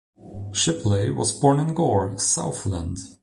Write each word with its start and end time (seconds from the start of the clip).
Shipley 0.51 1.11
was 1.11 1.31
born 1.31 1.59
in 1.59 1.75
Gore, 1.75 2.17
Southland. 2.17 2.97